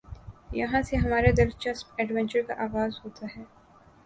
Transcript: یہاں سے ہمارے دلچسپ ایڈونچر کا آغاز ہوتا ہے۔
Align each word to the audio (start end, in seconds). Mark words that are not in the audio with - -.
یہاں 0.51 0.81
سے 0.81 0.97
ہمارے 0.97 1.31
دلچسپ 1.31 1.93
ایڈونچر 1.97 2.41
کا 2.47 2.53
آغاز 2.63 2.99
ہوتا 3.05 3.25
ہے۔ 3.37 3.43